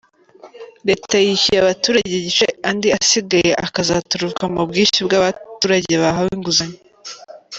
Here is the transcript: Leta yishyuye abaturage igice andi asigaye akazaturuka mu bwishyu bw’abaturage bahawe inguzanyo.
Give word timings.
Leta 0.87 1.15
yishyuye 1.25 1.59
abaturage 1.61 2.11
igice 2.17 2.45
andi 2.69 2.87
asigaye 2.99 3.51
akazaturuka 3.65 4.43
mu 4.53 4.61
bwishyu 4.69 5.01
bw’abaturage 5.07 5.93
bahawe 6.03 6.29
inguzanyo. 6.37 6.79